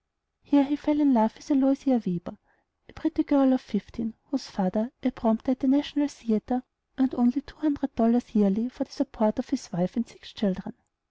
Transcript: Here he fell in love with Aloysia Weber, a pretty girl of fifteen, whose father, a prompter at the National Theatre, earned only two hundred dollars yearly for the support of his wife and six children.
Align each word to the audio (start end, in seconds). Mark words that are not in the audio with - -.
Here 0.41 0.63
he 0.63 0.75
fell 0.77 0.99
in 0.99 1.13
love 1.13 1.35
with 1.37 1.51
Aloysia 1.51 2.01
Weber, 2.03 2.35
a 2.89 2.93
pretty 2.93 3.21
girl 3.23 3.53
of 3.53 3.61
fifteen, 3.61 4.15
whose 4.31 4.47
father, 4.49 4.91
a 5.03 5.11
prompter 5.11 5.51
at 5.51 5.59
the 5.59 5.67
National 5.67 6.07
Theatre, 6.07 6.63
earned 6.97 7.13
only 7.13 7.41
two 7.41 7.57
hundred 7.57 7.93
dollars 7.93 8.33
yearly 8.33 8.67
for 8.67 8.83
the 8.85 8.91
support 8.91 9.37
of 9.37 9.49
his 9.49 9.71
wife 9.71 9.95
and 9.95 10.07
six 10.07 10.33
children. 10.33 10.73